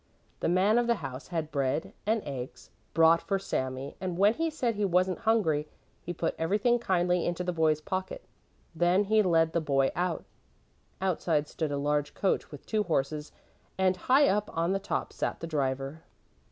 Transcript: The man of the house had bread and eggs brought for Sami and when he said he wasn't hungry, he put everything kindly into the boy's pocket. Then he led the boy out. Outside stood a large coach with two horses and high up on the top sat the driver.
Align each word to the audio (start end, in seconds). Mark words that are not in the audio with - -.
The 0.39 0.49
man 0.49 0.79
of 0.79 0.87
the 0.87 0.95
house 0.95 1.27
had 1.27 1.51
bread 1.51 1.93
and 2.07 2.23
eggs 2.25 2.71
brought 2.91 3.21
for 3.21 3.37
Sami 3.37 3.95
and 4.01 4.17
when 4.17 4.33
he 4.33 4.49
said 4.49 4.73
he 4.73 4.83
wasn't 4.83 5.19
hungry, 5.29 5.67
he 6.01 6.11
put 6.11 6.33
everything 6.39 6.79
kindly 6.79 7.23
into 7.23 7.43
the 7.43 7.53
boy's 7.53 7.81
pocket. 7.81 8.25
Then 8.73 9.03
he 9.03 9.21
led 9.21 9.53
the 9.53 9.61
boy 9.61 9.91
out. 9.95 10.25
Outside 11.01 11.47
stood 11.47 11.71
a 11.71 11.77
large 11.77 12.15
coach 12.15 12.49
with 12.49 12.65
two 12.65 12.81
horses 12.81 13.31
and 13.77 13.95
high 13.95 14.27
up 14.27 14.49
on 14.57 14.71
the 14.73 14.79
top 14.79 15.13
sat 15.13 15.39
the 15.39 15.45
driver. 15.45 16.01